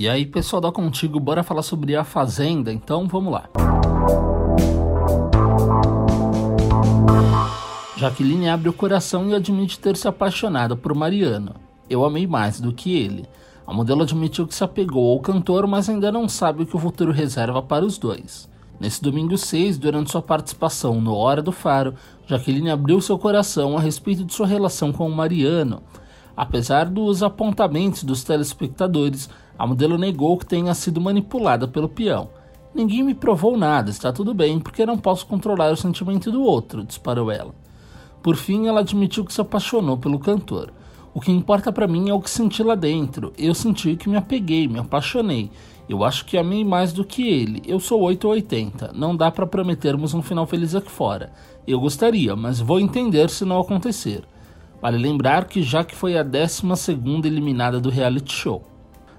[0.00, 2.72] E aí, pessoal da Contigo, bora falar sobre a Fazenda?
[2.72, 3.50] Então, vamos lá.
[7.98, 11.54] Jaqueline abre o coração e admite ter se apaixonado por Mariano.
[11.86, 13.28] Eu amei mais do que ele.
[13.66, 16.80] A modelo admitiu que se apegou ao cantor, mas ainda não sabe o que o
[16.80, 18.48] futuro reserva para os dois.
[18.80, 21.94] Nesse domingo 6, durante sua participação no Hora do Faro,
[22.26, 25.82] Jaqueline abriu seu coração a respeito de sua relação com o Mariano.
[26.40, 29.28] Apesar dos apontamentos dos telespectadores,
[29.58, 32.30] a modelo negou que tenha sido manipulada pelo peão.
[32.74, 36.82] Ninguém me provou nada, está tudo bem, porque não posso controlar o sentimento do outro,
[36.82, 37.54] disparou ela.
[38.22, 40.72] Por fim, ela admitiu que se apaixonou pelo cantor.
[41.12, 43.34] O que importa para mim é o que senti lá dentro.
[43.36, 45.50] Eu senti que me apeguei, me apaixonei.
[45.90, 47.60] Eu acho que amei mais do que ele.
[47.66, 48.92] Eu sou 8 ou 80.
[48.94, 51.34] Não dá para prometermos um final feliz aqui fora.
[51.66, 54.24] Eu gostaria, mas vou entender se não acontecer.
[54.80, 56.62] Vale lembrar que já que foi a 12
[57.24, 58.62] eliminada do reality show.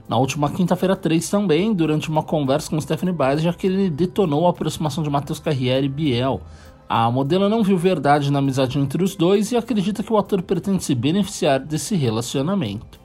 [0.10, 4.48] Na última quinta-feira 3 também, durante uma conversa com Stephanie Biles, já que ele detonou
[4.48, 6.42] a aproximação de Matheus Carriere e Biel.
[6.90, 10.42] A modelo não viu verdade na amizade entre os dois e acredita que o ator
[10.42, 13.00] pretende se beneficiar desse relacionamento.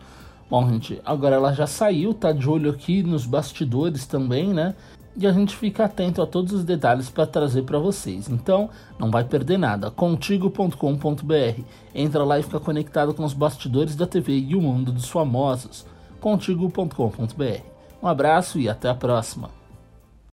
[0.50, 4.74] Bom, gente, agora ela já saiu, tá de olho aqui nos bastidores também, né?
[5.16, 8.28] E a gente fica atento a todos os detalhes para trazer para vocês.
[8.28, 9.90] Então, não vai perder nada.
[9.90, 11.62] Contigo.com.br.
[11.94, 15.86] Entra lá e fica conectado com os bastidores da TV e o mundo dos famosos
[16.20, 17.62] contigo.com.br.
[18.02, 19.55] Um abraço e até a próxima.